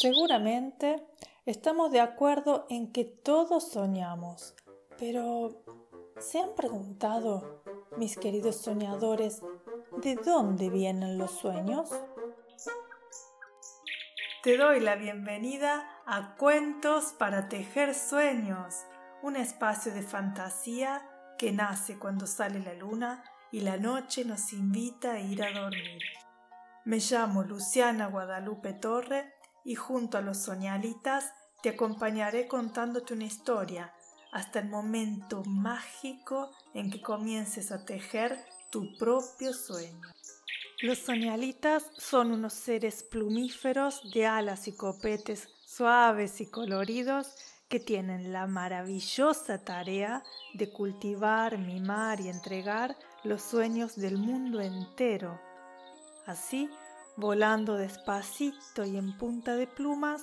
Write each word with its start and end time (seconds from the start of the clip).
Seguramente 0.00 1.06
estamos 1.44 1.92
de 1.92 2.00
acuerdo 2.00 2.66
en 2.70 2.90
que 2.90 3.04
todos 3.04 3.70
soñamos, 3.70 4.54
pero 4.98 5.62
¿se 6.18 6.40
han 6.40 6.54
preguntado, 6.54 7.62
mis 7.98 8.16
queridos 8.16 8.56
soñadores, 8.56 9.42
de 10.02 10.14
dónde 10.14 10.70
vienen 10.70 11.18
los 11.18 11.32
sueños? 11.32 11.90
Te 14.42 14.56
doy 14.56 14.80
la 14.80 14.94
bienvenida 14.94 15.86
a 16.06 16.34
Cuentos 16.36 17.12
para 17.18 17.50
Tejer 17.50 17.94
Sueños, 17.94 18.76
un 19.22 19.36
espacio 19.36 19.92
de 19.92 20.00
fantasía 20.00 21.06
que 21.36 21.52
nace 21.52 21.98
cuando 21.98 22.26
sale 22.26 22.60
la 22.60 22.72
luna 22.72 23.22
y 23.52 23.60
la 23.60 23.76
noche 23.76 24.24
nos 24.24 24.54
invita 24.54 25.12
a 25.12 25.20
ir 25.20 25.42
a 25.42 25.52
dormir. 25.52 26.00
Me 26.86 27.00
llamo 27.00 27.42
Luciana 27.42 28.06
Guadalupe 28.06 28.72
Torre 28.72 29.34
y 29.64 29.74
junto 29.74 30.18
a 30.18 30.20
los 30.20 30.38
soñalitas 30.38 31.32
te 31.62 31.70
acompañaré 31.70 32.48
contándote 32.48 33.14
una 33.14 33.24
historia 33.24 33.92
hasta 34.32 34.60
el 34.60 34.68
momento 34.68 35.42
mágico 35.44 36.50
en 36.74 36.90
que 36.90 37.02
comiences 37.02 37.72
a 37.72 37.84
tejer 37.84 38.38
tu 38.70 38.96
propio 38.96 39.52
sueño. 39.52 40.08
Los 40.82 40.98
soñalitas 40.98 41.90
son 41.98 42.32
unos 42.32 42.54
seres 42.54 43.02
plumíferos 43.02 44.00
de 44.14 44.26
alas 44.26 44.66
y 44.68 44.72
copetes 44.72 45.48
suaves 45.66 46.40
y 46.40 46.46
coloridos 46.46 47.34
que 47.68 47.80
tienen 47.80 48.32
la 48.32 48.46
maravillosa 48.46 49.62
tarea 49.62 50.24
de 50.54 50.72
cultivar, 50.72 51.58
mimar 51.58 52.20
y 52.20 52.28
entregar 52.28 52.96
los 53.22 53.42
sueños 53.42 53.96
del 53.96 54.16
mundo 54.16 54.60
entero. 54.60 55.40
Así 56.26 56.70
volando 57.20 57.76
despacito 57.76 58.84
y 58.84 58.96
en 58.96 59.16
punta 59.16 59.54
de 59.54 59.66
plumas, 59.66 60.22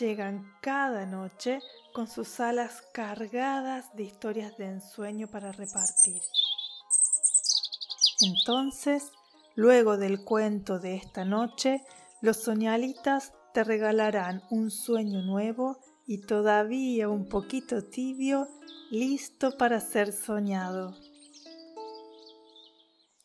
llegan 0.00 0.52
cada 0.60 1.06
noche 1.06 1.60
con 1.92 2.08
sus 2.08 2.40
alas 2.40 2.82
cargadas 2.92 3.94
de 3.94 4.04
historias 4.04 4.56
de 4.56 4.66
ensueño 4.66 5.28
para 5.28 5.52
repartir. 5.52 6.22
Entonces, 8.20 9.12
luego 9.54 9.96
del 9.96 10.24
cuento 10.24 10.78
de 10.78 10.96
esta 10.96 11.24
noche, 11.24 11.84
los 12.20 12.38
soñalitas 12.38 13.32
te 13.54 13.62
regalarán 13.62 14.42
un 14.50 14.70
sueño 14.70 15.22
nuevo 15.22 15.78
y 16.06 16.22
todavía 16.22 17.08
un 17.08 17.28
poquito 17.28 17.84
tibio, 17.84 18.48
listo 18.90 19.56
para 19.56 19.80
ser 19.80 20.12
soñado. 20.12 20.96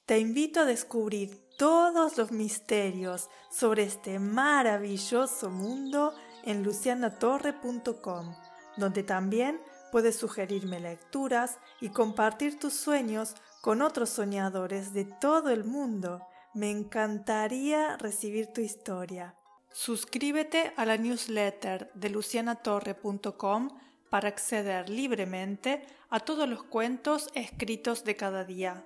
Te 0.06 0.20
invito 0.20 0.60
a 0.60 0.66
descubrir 0.66 1.43
todos 1.58 2.18
los 2.18 2.32
misterios 2.32 3.30
sobre 3.50 3.84
este 3.84 4.20
maravilloso 4.20 5.50
mundo 5.50 6.14
en 6.44 6.64
lucianatorre.com, 6.64 8.36
donde 8.78 9.04
también 9.04 9.62
puedes 9.92 10.18
sugerirme 10.18 10.80
lecturas 10.80 11.60
y 11.80 11.90
compartir 11.90 12.60
tus 12.60 12.74
sueños 12.74 13.36
con 13.62 13.82
otros 13.82 14.10
soñadores 14.10 14.94
de 14.94 15.06
todo 15.06 15.50
el 15.52 15.64
mundo. 15.64 16.26
Me 16.54 16.72
encantaría 16.72 17.98
recibir 17.98 18.48
tu 18.48 18.62
historia. 18.62 19.36
Suscríbete 19.72 20.74
a 20.78 20.86
la 20.86 20.98
newsletter 20.98 21.92
de 21.94 22.10
lucianatorre.com 22.10 23.70
para 24.10 24.30
acceder 24.30 24.90
libremente 24.90 25.86
a 26.10 26.20
todos 26.20 26.48
los 26.48 26.64
cuentos 26.64 27.30
escritos 27.34 28.04
de 28.04 28.16
cada 28.16 28.44
día. 28.46 28.86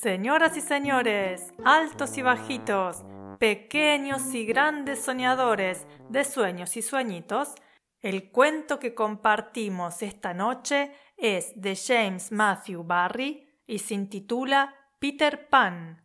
Señoras 0.00 0.56
y 0.56 0.60
señores, 0.60 1.52
altos 1.64 2.16
y 2.18 2.22
bajitos, 2.22 3.04
pequeños 3.40 4.32
y 4.32 4.46
grandes 4.46 5.02
soñadores 5.02 5.88
de 6.08 6.22
sueños 6.22 6.76
y 6.76 6.82
sueñitos, 6.82 7.56
el 7.98 8.30
cuento 8.30 8.78
que 8.78 8.94
compartimos 8.94 10.02
esta 10.02 10.34
noche 10.34 10.92
es 11.16 11.60
de 11.60 11.74
James 11.74 12.30
Matthew 12.30 12.84
Barry 12.84 13.48
y 13.66 13.80
se 13.80 13.94
intitula 13.94 14.72
Peter 15.00 15.48
Pan. 15.48 16.04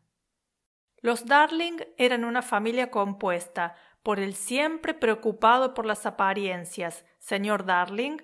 Los 1.01 1.27
Darling 1.27 1.77
eran 1.95 2.25
una 2.25 2.41
familia 2.41 2.89
compuesta 2.89 3.75
por 4.01 4.19
el 4.19 4.33
siempre 4.33 4.95
preocupado 4.95 5.75
por 5.75 5.85
las 5.85 6.07
apariencias, 6.07 7.05
señor 7.19 7.63
Darling, 7.63 8.17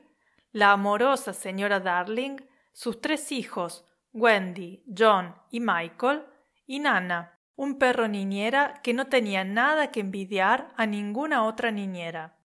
la 0.52 0.72
amorosa 0.72 1.32
señora 1.32 1.80
Darling, 1.80 2.38
sus 2.74 3.02
tres 3.02 3.32
hijos, 3.32 3.86
Wendy, 4.14 4.84
John 4.97 5.36
y 5.52 5.59
Michael, 5.59 6.25
y 6.66 6.80
Nana, 6.80 7.40
un 7.56 7.78
perro 7.78 8.08
niñera 8.08 8.80
que 8.84 8.94
no 8.94 9.08
tenía 9.08 9.44
nada 9.44 9.92
que 9.92 10.00
envidiar 10.00 10.72
a 10.78 10.86
ninguna 10.86 11.44
otra 11.44 11.72
niñera. 11.72 12.38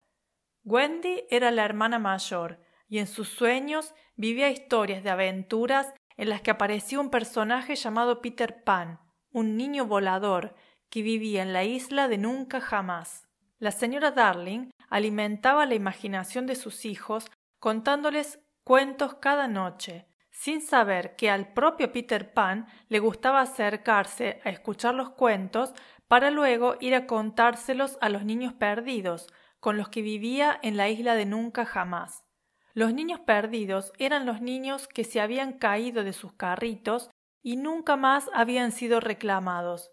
Wendy 0.63 1.23
era 1.29 1.51
la 1.51 1.65
hermana 1.65 1.99
mayor, 1.99 2.59
y 2.87 2.99
en 2.99 3.07
sus 3.07 3.29
sueños 3.29 3.93
vivía 4.15 4.49
historias 4.49 5.03
de 5.03 5.09
aventuras 5.09 5.93
en 6.17 6.29
las 6.29 6.41
que 6.41 6.51
aparecía 6.51 6.99
un 6.99 7.09
personaje 7.09 7.75
llamado 7.75 8.21
Peter 8.21 8.63
Pan, 8.63 8.99
un 9.31 9.57
niño 9.57 9.85
volador 9.85 10.55
que 10.89 11.01
vivía 11.01 11.41
en 11.41 11.53
la 11.53 11.63
isla 11.63 12.07
de 12.07 12.17
nunca 12.17 12.61
jamás. 12.61 13.27
La 13.57 13.71
señora 13.71 14.11
Darling 14.11 14.69
alimentaba 14.89 15.65
la 15.65 15.75
imaginación 15.75 16.45
de 16.45 16.55
sus 16.55 16.85
hijos 16.85 17.31
contándoles 17.59 18.39
cuentos 18.63 19.15
cada 19.15 19.47
noche, 19.47 20.05
sin 20.33 20.61
saber 20.61 21.15
que 21.15 21.29
al 21.29 21.53
propio 21.53 21.91
Peter 21.91 22.33
Pan 22.33 22.67
le 22.89 22.99
gustaba 22.99 23.39
acercarse 23.39 24.41
a 24.43 24.49
escuchar 24.49 24.95
los 24.95 25.11
cuentos 25.11 25.73
para 26.07 26.31
luego 26.31 26.75
ir 26.81 26.95
a 26.95 27.05
contárselos 27.07 27.97
a 28.01 28.09
los 28.09 28.25
niños 28.25 28.53
perdidos, 28.53 29.27
con 29.59 29.77
los 29.77 29.89
que 29.89 30.01
vivía 30.01 30.59
en 30.61 30.75
la 30.75 30.89
isla 30.89 31.15
de 31.15 31.25
nunca 31.25 31.65
jamás. 31.65 32.25
Los 32.73 32.93
niños 32.93 33.19
perdidos 33.19 33.93
eran 33.99 34.25
los 34.25 34.41
niños 34.41 34.87
que 34.87 35.03
se 35.03 35.21
habían 35.21 35.53
caído 35.53 36.03
de 36.03 36.13
sus 36.13 36.33
carritos 36.33 37.11
y 37.43 37.55
nunca 37.55 37.95
más 37.95 38.29
habían 38.33 38.71
sido 38.71 38.99
reclamados. 38.99 39.91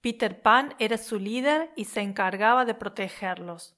Peter 0.00 0.40
Pan 0.40 0.74
era 0.78 0.96
su 0.96 1.18
líder 1.18 1.70
y 1.76 1.84
se 1.84 2.00
encargaba 2.00 2.64
de 2.64 2.74
protegerlos. 2.74 3.76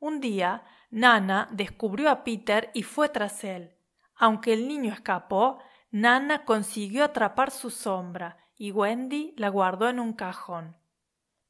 Un 0.00 0.20
día, 0.20 0.64
Nana 0.90 1.48
descubrió 1.52 2.10
a 2.10 2.24
Peter 2.24 2.70
y 2.74 2.82
fue 2.82 3.08
tras 3.08 3.44
él. 3.44 3.75
Aunque 4.16 4.52
el 4.52 4.66
niño 4.66 4.92
escapó, 4.92 5.58
Nana 5.90 6.44
consiguió 6.44 7.04
atrapar 7.04 7.50
su 7.50 7.70
sombra 7.70 8.38
y 8.56 8.72
Wendy 8.72 9.34
la 9.36 9.48
guardó 9.48 9.88
en 9.88 10.00
un 10.00 10.14
cajón. 10.14 10.76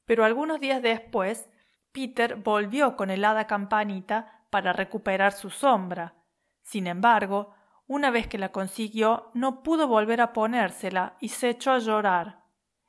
Pero 0.05 0.25
algunos 0.25 0.61
días 0.61 0.83
después, 0.83 1.49
Peter 1.93 2.37
volvió 2.37 2.97
con 2.97 3.11
el 3.11 3.25
hada 3.25 3.47
campanita 3.47 4.45
para 4.51 4.73
recuperar 4.73 5.33
su 5.33 5.51
sombra. 5.51 6.15
Sin 6.63 6.87
embargo, 6.87 7.55
una 7.87 8.11
vez 8.11 8.27
que 8.27 8.39
la 8.39 8.51
consiguió, 8.51 9.31
no 9.35 9.63
pudo 9.63 9.87
volver 9.87 10.21
a 10.21 10.33
ponérsela 10.33 11.17
y 11.21 11.29
se 11.29 11.51
echó 11.51 11.73
a 11.73 11.79
llorar. 11.79 12.45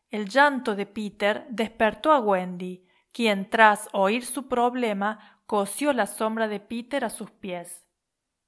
El 0.09 0.27
llanto 0.27 0.75
de 0.75 0.85
Peter 0.85 1.45
despertó 1.49 2.11
a 2.11 2.19
Wendy, 2.19 2.88
quien 3.11 3.49
tras 3.49 3.89
oír 3.94 4.25
su 4.25 4.47
problema 4.47 5.41
cosió 5.45 5.94
la 5.94 6.07
sombra 6.07 6.47
de 6.47 6.59
Peter 6.59 7.05
a 7.05 7.09
sus 7.09 7.31
pies. 7.31 7.86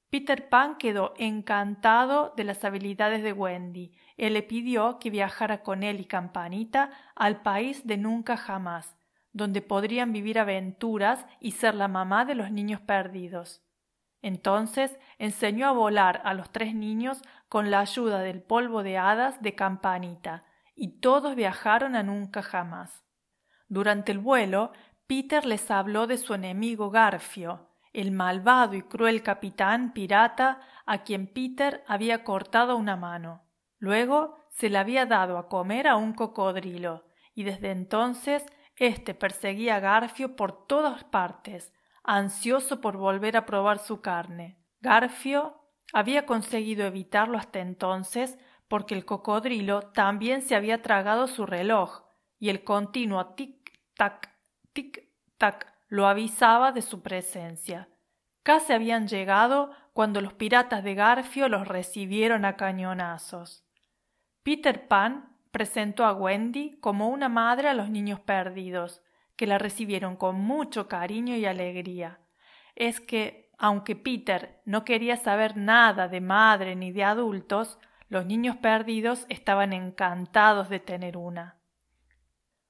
Peter 0.09 0.49
Pan 0.49 0.77
quedó 0.77 1.13
encantado 1.17 2.33
de 2.35 2.43
las 2.43 2.63
habilidades 2.65 3.21
de 3.21 3.31
Wendy. 3.31 3.91
Él 4.17 4.33
le 4.33 4.41
pidió 4.41 4.97
que 4.97 5.11
viajara 5.11 5.61
con 5.61 5.83
él 5.83 5.99
y 5.99 6.05
Campanita 6.05 6.89
al 7.15 7.41
país 7.43 7.85
de 7.85 7.97
nunca 7.97 8.35
jamás, 8.35 8.97
donde 9.33 9.61
podrían 9.61 10.11
vivir 10.11 10.39
aventuras 10.39 11.27
y 11.39 11.51
ser 11.51 11.75
la 11.75 11.87
mamá 11.87 12.25
de 12.25 12.33
los 12.33 12.51
niños 12.51 12.81
perdidos. 12.81 13.61
Entonces 14.23 14.97
enseñó 15.19 15.67
a 15.67 15.73
volar 15.73 16.21
a 16.25 16.33
los 16.33 16.51
tres 16.51 16.73
niños 16.73 17.21
con 17.47 17.69
la 17.69 17.79
ayuda 17.79 18.19
del 18.19 18.41
polvo 18.41 18.81
de 18.81 18.97
hadas 18.97 19.41
de 19.41 19.53
Campanita, 19.53 20.43
y 20.75 20.99
todos 20.99 21.35
viajaron 21.35 21.95
a 21.95 22.03
nunca 22.03 22.41
jamás. 22.41 23.03
Durante 23.67 24.11
el 24.11 24.19
vuelo, 24.19 24.71
Peter 25.07 25.45
les 25.45 25.69
habló 25.69 26.07
de 26.07 26.17
su 26.17 26.33
enemigo 26.33 26.89
Garfio, 26.89 27.68
el 27.93 28.11
malvado 28.11 28.75
y 28.75 28.81
cruel 28.81 29.23
capitán 29.23 29.93
pirata 29.93 30.61
a 30.85 31.03
quien 31.03 31.27
Peter 31.27 31.83
había 31.87 32.23
cortado 32.23 32.75
una 32.75 32.95
mano. 32.95 33.43
Luego 33.77 34.37
se 34.49 34.69
le 34.69 34.77
había 34.77 35.05
dado 35.05 35.37
a 35.37 35.47
comer 35.47 35.87
a 35.87 35.95
un 35.95 36.13
cocodrilo, 36.13 37.05
y 37.33 37.43
desde 37.43 37.71
entonces 37.71 38.45
éste 38.75 39.13
perseguía 39.13 39.77
a 39.77 39.79
Garfio 39.79 40.35
por 40.35 40.67
todas 40.67 41.03
partes, 41.03 41.73
ansioso 42.03 42.81
por 42.81 42.97
volver 42.97 43.37
a 43.37 43.45
probar 43.45 43.79
su 43.79 44.01
carne. 44.01 44.57
Garfio 44.81 45.61
había 45.93 46.25
conseguido 46.25 46.85
evitarlo 46.85 47.37
hasta 47.37 47.59
entonces 47.59 48.37
porque 48.67 48.93
el 48.93 49.05
cocodrilo 49.05 49.81
también 49.81 50.41
se 50.41 50.55
había 50.55 50.81
tragado 50.81 51.27
su 51.27 51.45
reloj, 51.45 52.03
y 52.37 52.49
el 52.49 52.63
continuo 52.63 53.35
tic-tac, 53.35 54.29
tic-tac 54.73 55.78
lo 55.89 56.07
avisaba 56.07 56.71
de 56.71 56.81
su 56.81 57.01
presencia. 57.01 57.89
casi 58.43 58.73
habían 58.73 59.07
llegado 59.07 59.71
cuando 59.93 60.21
los 60.21 60.33
piratas 60.33 60.83
de 60.83 60.95
Garfio 60.95 61.49
los 61.49 61.67
recibieron 61.67 62.45
a 62.45 62.55
cañonazos. 62.55 63.65
Peter 64.43 64.87
Pan 64.87 65.35
presentó 65.51 66.05
a 66.05 66.13
Wendy 66.13 66.79
como 66.79 67.09
una 67.09 67.29
madre 67.29 67.67
a 67.67 67.73
los 67.73 67.89
niños 67.89 68.19
perdidos, 68.19 69.03
que 69.35 69.45
la 69.45 69.57
recibieron 69.57 70.15
con 70.15 70.35
mucho 70.35 70.87
cariño 70.87 71.35
y 71.35 71.45
alegría. 71.45 72.19
Es 72.75 72.99
que, 72.99 73.51
aunque 73.57 73.95
Peter 73.95 74.61
no 74.65 74.85
quería 74.85 75.17
saber 75.17 75.57
nada 75.57 76.07
de 76.07 76.21
madre 76.21 76.75
ni 76.75 76.91
de 76.91 77.03
adultos, 77.03 77.77
los 78.07 78.25
niños 78.25 78.57
perdidos 78.57 79.25
estaban 79.29 79.73
encantados 79.73 80.69
de 80.69 80.79
tener 80.79 81.17
una. 81.17 81.58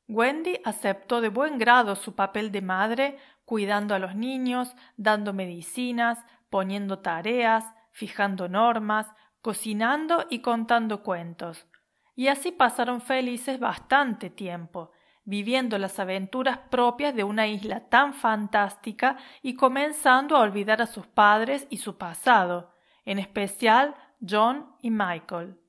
Wendy 0.10 0.60
aceptó 0.66 1.22
de 1.22 1.30
buen 1.30 1.60
grado 1.60 1.96
su 1.96 2.16
papel 2.16 2.52
de 2.52 2.64
madre, 2.64 3.20
cuidando 3.46 3.94
a 3.94 4.00
los 4.00 4.16
niños, 4.16 4.76
dando 4.98 5.34
medicinas, 5.34 6.26
poniendo 6.50 6.98
tareas, 6.98 7.64
fijando 7.92 8.50
normas, 8.50 9.06
cocinando 9.42 10.26
y 10.32 10.40
contando 10.40 11.04
cuentos. 11.04 11.68
Y 12.16 12.28
así 12.28 12.52
pasaron 12.52 13.02
felices 13.02 13.60
bastante 13.60 14.32
tiempo, 14.32 14.92
viviendo 15.26 15.78
las 15.78 16.00
aventuras 16.00 16.58
propias 16.58 17.14
de 17.14 17.24
una 17.24 17.46
isla 17.46 17.88
tan 17.88 18.16
fantástica 18.16 19.18
y 19.44 19.54
comenzando 19.54 20.36
a 20.36 20.42
olvidar 20.42 20.82
a 20.82 20.88
sus 20.88 21.06
padres 21.06 21.68
y 21.70 21.78
su 21.78 22.00
pasado, 22.00 22.74
en 23.06 23.20
especial 23.20 23.94
John 24.28 24.76
y 24.82 24.90
Michael. 24.90 25.60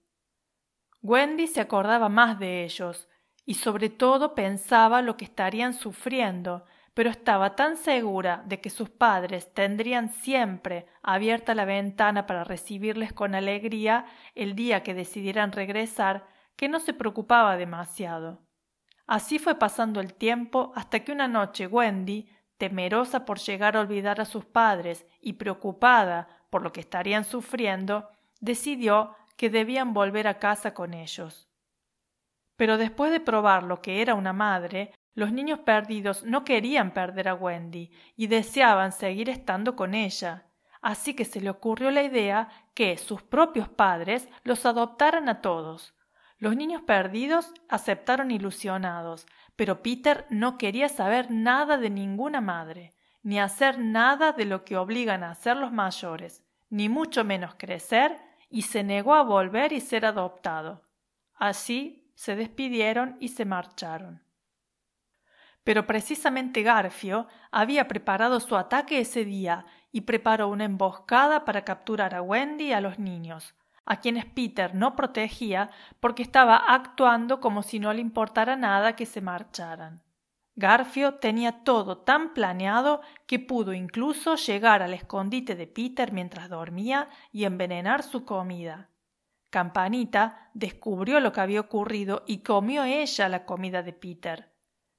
Wendy 1.02 1.46
se 1.46 1.60
acordaba 1.60 2.08
más 2.08 2.38
de 2.38 2.64
ellos, 2.64 3.06
y 3.50 3.54
sobre 3.54 3.90
todo 3.90 4.36
pensaba 4.36 5.02
lo 5.02 5.16
que 5.16 5.24
estarían 5.24 5.74
sufriendo, 5.74 6.64
pero 6.94 7.10
estaba 7.10 7.56
tan 7.56 7.76
segura 7.76 8.44
de 8.46 8.60
que 8.60 8.70
sus 8.70 8.90
padres 8.90 9.52
tendrían 9.52 10.12
siempre 10.12 10.86
abierta 11.02 11.56
la 11.56 11.64
ventana 11.64 12.28
para 12.28 12.44
recibirles 12.44 13.12
con 13.12 13.34
alegría 13.34 14.06
el 14.36 14.54
día 14.54 14.84
que 14.84 14.94
decidieran 14.94 15.50
regresar, 15.50 16.28
que 16.54 16.68
no 16.68 16.78
se 16.78 16.94
preocupaba 16.94 17.56
demasiado. 17.56 18.38
Así 19.08 19.40
fue 19.40 19.56
pasando 19.56 19.98
el 19.98 20.14
tiempo 20.14 20.70
hasta 20.76 21.00
que 21.00 21.10
una 21.10 21.26
noche 21.26 21.66
Wendy, 21.66 22.30
temerosa 22.56 23.24
por 23.24 23.40
llegar 23.40 23.76
a 23.76 23.80
olvidar 23.80 24.20
a 24.20 24.26
sus 24.26 24.44
padres 24.44 25.04
y 25.20 25.32
preocupada 25.32 26.28
por 26.50 26.62
lo 26.62 26.72
que 26.72 26.78
estarían 26.78 27.24
sufriendo, 27.24 28.10
decidió 28.38 29.16
que 29.36 29.50
debían 29.50 29.92
volver 29.92 30.28
a 30.28 30.38
casa 30.38 30.72
con 30.72 30.94
ellos. 30.94 31.49
Pero 32.60 32.76
después 32.76 33.10
de 33.10 33.20
probar 33.20 33.62
lo 33.62 33.80
que 33.80 34.02
era 34.02 34.14
una 34.14 34.34
madre, 34.34 34.92
los 35.14 35.32
niños 35.32 35.60
perdidos 35.60 36.24
no 36.24 36.44
querían 36.44 36.92
perder 36.92 37.28
a 37.28 37.34
Wendy 37.34 37.90
y 38.16 38.26
deseaban 38.26 38.92
seguir 38.92 39.30
estando 39.30 39.74
con 39.74 39.94
ella. 39.94 40.44
Así 40.82 41.14
que 41.14 41.24
se 41.24 41.40
le 41.40 41.48
ocurrió 41.48 41.90
la 41.90 42.02
idea 42.02 42.50
que 42.74 42.98
sus 42.98 43.22
propios 43.22 43.70
padres 43.70 44.28
los 44.44 44.66
adoptaran 44.66 45.30
a 45.30 45.40
todos. 45.40 45.94
Los 46.36 46.54
niños 46.54 46.82
perdidos 46.82 47.50
aceptaron 47.70 48.30
ilusionados, 48.30 49.26
pero 49.56 49.80
Peter 49.80 50.26
no 50.28 50.58
quería 50.58 50.90
saber 50.90 51.30
nada 51.30 51.78
de 51.78 51.88
ninguna 51.88 52.42
madre, 52.42 52.92
ni 53.22 53.40
hacer 53.40 53.78
nada 53.78 54.32
de 54.32 54.44
lo 54.44 54.66
que 54.66 54.76
obligan 54.76 55.24
a 55.24 55.30
hacer 55.30 55.56
los 55.56 55.72
mayores, 55.72 56.44
ni 56.68 56.90
mucho 56.90 57.24
menos 57.24 57.54
crecer, 57.56 58.18
y 58.50 58.62
se 58.62 58.84
negó 58.84 59.14
a 59.14 59.22
volver 59.22 59.72
y 59.72 59.80
ser 59.80 60.04
adoptado. 60.04 60.82
Así 61.36 62.09
se 62.20 62.36
despidieron 62.36 63.16
y 63.18 63.28
se 63.28 63.46
marcharon. 63.46 64.22
Pero 65.64 65.86
precisamente 65.86 66.62
Garfio 66.62 67.28
había 67.50 67.88
preparado 67.88 68.40
su 68.40 68.56
ataque 68.56 69.00
ese 69.00 69.24
día 69.24 69.64
y 69.90 70.02
preparó 70.02 70.48
una 70.48 70.66
emboscada 70.66 71.46
para 71.46 71.64
capturar 71.64 72.14
a 72.14 72.20
Wendy 72.20 72.66
y 72.66 72.72
a 72.74 72.82
los 72.82 72.98
niños, 72.98 73.54
a 73.86 74.00
quienes 74.00 74.26
Peter 74.26 74.74
no 74.74 74.96
protegía 74.96 75.70
porque 75.98 76.22
estaba 76.22 76.56
actuando 76.56 77.40
como 77.40 77.62
si 77.62 77.80
no 77.80 77.90
le 77.94 78.02
importara 78.02 78.54
nada 78.54 78.96
que 78.96 79.06
se 79.06 79.22
marcharan. 79.22 80.02
Garfio 80.56 81.14
tenía 81.14 81.64
todo 81.64 81.96
tan 81.96 82.34
planeado 82.34 83.00
que 83.26 83.38
pudo 83.38 83.72
incluso 83.72 84.34
llegar 84.34 84.82
al 84.82 84.92
escondite 84.92 85.56
de 85.56 85.66
Peter 85.66 86.12
mientras 86.12 86.50
dormía 86.50 87.08
y 87.32 87.44
envenenar 87.44 88.02
su 88.02 88.26
comida. 88.26 88.89
Campanita 89.50 90.50
descubrió 90.54 91.20
lo 91.20 91.32
que 91.32 91.40
había 91.40 91.60
ocurrido 91.60 92.22
y 92.26 92.38
comió 92.38 92.84
ella 92.84 93.28
la 93.28 93.44
comida 93.44 93.82
de 93.82 93.92
Peter. 93.92 94.50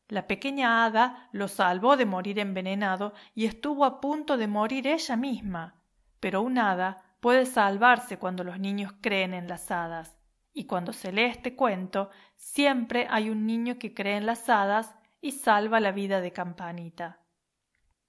La 0.09 0.27
pequeña 0.27 0.83
hada 0.83 1.29
lo 1.31 1.47
salvó 1.47 1.95
de 1.95 2.05
morir 2.05 2.37
envenenado 2.37 3.13
y 3.33 3.45
estuvo 3.45 3.85
a 3.85 4.01
punto 4.01 4.35
de 4.35 4.47
morir 4.47 4.87
ella 4.87 5.15
misma. 5.15 5.75
Pero 6.19 6.41
un 6.41 6.57
hada 6.57 7.15
puede 7.21 7.45
salvarse 7.45 8.17
cuando 8.17 8.43
los 8.43 8.59
niños 8.59 8.93
creen 8.99 9.33
en 9.33 9.47
las 9.47 9.71
hadas. 9.71 10.17
Y 10.53 10.65
cuando 10.65 10.91
se 10.91 11.13
lee 11.13 11.23
este 11.23 11.55
cuento, 11.55 12.09
siempre 12.35 13.07
hay 13.09 13.29
un 13.29 13.45
niño 13.45 13.79
que 13.79 13.93
cree 13.93 14.17
en 14.17 14.25
las 14.25 14.49
hadas 14.49 14.93
y 15.21 15.31
salva 15.31 15.79
la 15.79 15.93
vida 15.93 16.19
de 16.19 16.33
Campanita. 16.33 17.21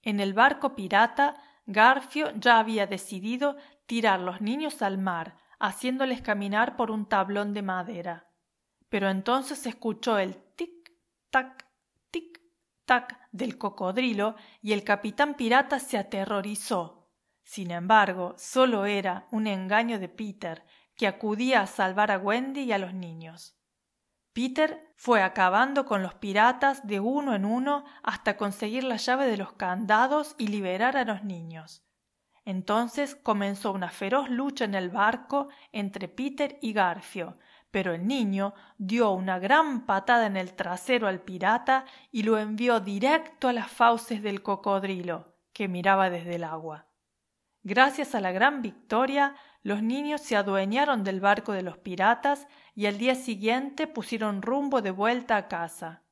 En 0.02 0.18
el 0.18 0.34
barco 0.34 0.74
pirata, 0.74 1.36
Garfio 1.66 2.32
ya 2.34 2.58
había 2.58 2.88
decidido 2.88 3.56
tirar 3.86 4.18
los 4.18 4.40
niños 4.40 4.82
al 4.82 4.98
mar, 4.98 5.36
haciéndoles 5.62 6.20
caminar 6.22 6.74
por 6.74 6.90
un 6.90 7.06
tablón 7.06 7.54
de 7.54 7.62
madera. 7.62 8.26
Pero 8.88 9.08
entonces 9.08 9.60
se 9.60 9.68
escuchó 9.68 10.18
el 10.18 10.34
tic-tac, 10.56 11.66
tic-tac 12.10 13.16
del 13.30 13.56
cocodrilo 13.58 14.34
y 14.60 14.72
el 14.72 14.82
capitán 14.82 15.34
pirata 15.34 15.78
se 15.78 15.98
aterrorizó. 15.98 17.08
Sin 17.44 17.70
embargo, 17.70 18.34
solo 18.38 18.86
era 18.86 19.28
un 19.30 19.46
engaño 19.46 20.00
de 20.00 20.08
Peter, 20.08 20.66
que 20.96 21.06
acudía 21.06 21.60
a 21.60 21.68
salvar 21.68 22.10
a 22.10 22.18
Wendy 22.18 22.62
y 22.62 22.72
a 22.72 22.78
los 22.78 22.92
niños. 22.92 23.56
Peter 24.32 24.92
fue 24.96 25.22
acabando 25.22 25.86
con 25.86 26.02
los 26.02 26.14
piratas 26.14 26.84
de 26.86 26.98
uno 26.98 27.36
en 27.36 27.44
uno 27.44 27.84
hasta 28.02 28.36
conseguir 28.36 28.82
la 28.82 28.96
llave 28.96 29.26
de 29.26 29.36
los 29.36 29.52
candados 29.52 30.34
y 30.38 30.48
liberar 30.48 30.96
a 30.96 31.04
los 31.04 31.22
niños. 31.22 31.84
Entonces 32.44 33.14
comenzó 33.14 33.72
una 33.72 33.90
feroz 33.90 34.28
lucha 34.28 34.64
en 34.64 34.74
el 34.74 34.90
barco 34.90 35.48
entre 35.70 36.08
Peter 36.08 36.58
y 36.60 36.72
Garfio, 36.72 37.38
pero 37.70 37.94
el 37.94 38.06
niño 38.06 38.54
dio 38.78 39.10
una 39.12 39.38
gran 39.38 39.86
patada 39.86 40.26
en 40.26 40.36
el 40.36 40.54
trasero 40.54 41.06
al 41.06 41.20
pirata 41.20 41.84
y 42.10 42.24
lo 42.24 42.38
envió 42.38 42.80
directo 42.80 43.48
a 43.48 43.52
las 43.52 43.70
fauces 43.70 44.22
del 44.22 44.42
cocodrilo, 44.42 45.36
que 45.52 45.68
miraba 45.68 46.10
desde 46.10 46.34
el 46.34 46.44
agua. 46.44 46.86
Gracias 47.62 48.14
a 48.16 48.20
la 48.20 48.32
gran 48.32 48.60
victoria, 48.60 49.36
los 49.62 49.82
niños 49.82 50.20
se 50.20 50.34
adueñaron 50.34 51.04
del 51.04 51.20
barco 51.20 51.52
de 51.52 51.62
los 51.62 51.78
piratas 51.78 52.48
y 52.74 52.86
al 52.86 52.98
día 52.98 53.14
siguiente 53.14 53.86
pusieron 53.86 54.42
rumbo 54.42 54.82
de 54.82 54.90
vuelta 54.90 55.36
a 55.36 55.46
casa. 55.46 56.02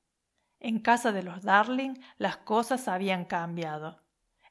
En 0.60 0.78
casa 0.78 1.10
de 1.10 1.24
los 1.24 1.42
Darling 1.42 1.94
las 2.18 2.36
cosas 2.36 2.86
habían 2.86 3.24
cambiado. 3.24 3.98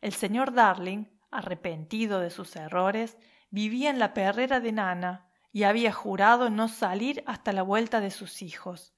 El 0.02 0.12
señor 0.12 0.54
Darling 0.54 1.06
arrepentido 1.32 2.20
de 2.20 2.30
sus 2.30 2.56
errores, 2.56 3.18
vivía 3.50 3.90
en 3.90 4.00
la 4.00 4.14
perrera 4.14 4.60
de 4.60 4.72
Nana 4.72 5.30
y 5.52 5.64
había 5.64 5.92
jurado 5.92 6.50
no 6.50 6.68
salir 6.68 7.24
hasta 7.26 7.54
la 7.54 7.64
vuelta 7.64 8.00
de 8.00 8.12
sus 8.12 8.42
hijos, 8.42 8.94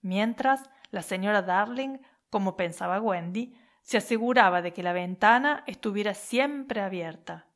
mientras 0.00 0.70
la 0.90 1.02
señora 1.02 1.42
Darling, 1.42 1.98
como 2.30 2.56
pensaba 2.56 3.00
Wendy, 3.00 3.56
se 3.82 3.98
aseguraba 3.98 4.62
de 4.62 4.72
que 4.72 4.82
la 4.82 4.92
ventana 4.92 5.62
estuviera 5.66 6.14
siempre 6.14 6.80
abierta. 6.80 7.46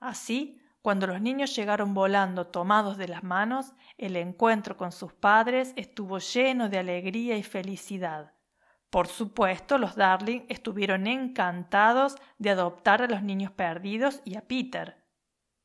Así, 0.00 0.60
cuando 0.82 1.06
los 1.06 1.20
niños 1.20 1.56
llegaron 1.56 1.94
volando 1.94 2.46
tomados 2.46 2.98
de 2.98 3.08
las 3.08 3.22
manos, 3.22 3.72
el 3.96 4.16
encuentro 4.16 4.76
con 4.76 4.92
sus 4.92 5.12
padres 5.14 5.72
estuvo 5.76 6.18
lleno 6.18 6.68
de 6.68 6.78
alegría 6.78 7.36
y 7.36 7.42
felicidad. 7.42 8.34
Por 8.94 9.08
supuesto, 9.08 9.76
los 9.76 9.96
Darling 9.96 10.42
estuvieron 10.48 11.08
encantados 11.08 12.14
de 12.38 12.50
adoptar 12.50 13.02
a 13.02 13.08
los 13.08 13.24
niños 13.24 13.50
perdidos 13.50 14.22
y 14.24 14.36
a 14.36 14.42
Peter. 14.42 15.04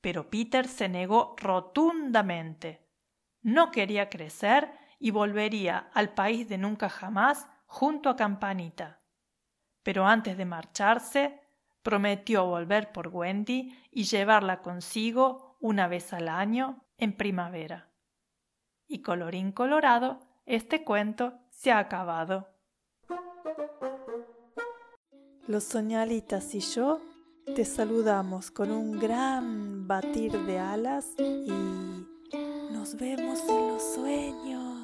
Pero 0.02 0.32
Peter 0.32 0.68
se 0.68 0.90
negó 0.90 1.36
rotundamente. 1.38 2.90
No 3.44 3.70
quería 3.70 4.10
crecer 4.10 4.72
y 4.98 5.12
volvería 5.12 5.92
al 5.94 6.16
país 6.16 6.50
de 6.50 6.58
nunca 6.58 6.90
jamás 6.90 7.48
junto 7.68 8.10
a 8.10 8.16
Campanita. 8.16 8.98
Pero 9.84 10.08
antes 10.08 10.36
de 10.36 10.46
marcharse, 10.46 11.40
prometió 11.84 12.48
volver 12.48 12.92
por 12.92 13.10
Wendy 13.10 13.78
y 13.92 14.06
llevarla 14.06 14.64
consigo 14.64 15.56
una 15.60 15.88
vez 15.88 16.14
al 16.14 16.30
año 16.30 16.84
en 16.98 17.16
primavera. 17.16 17.92
Y 18.88 19.04
colorín 19.04 19.52
colorado, 19.52 20.20
este 20.48 20.84
cuento 20.84 21.38
se 21.52 21.72
ha 21.72 21.78
acabado. 21.78 22.59
Los 25.50 25.64
soñalitas 25.64 26.54
y 26.54 26.60
yo 26.60 27.02
te 27.56 27.66
saludamos 27.66 28.52
con 28.52 28.70
un 28.70 29.00
gran 29.00 29.88
batir 29.88 30.32
de 30.46 30.60
alas 30.60 31.08
y 31.18 31.50
nos 32.72 32.96
vemos 32.96 33.40
en 33.50 33.68
los 33.70 33.82
sueños. 33.96 34.79